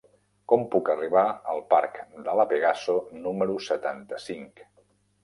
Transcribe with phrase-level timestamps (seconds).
[0.51, 1.99] Com puc arribar al parc
[2.29, 4.65] de La Pegaso número setanta-cinc?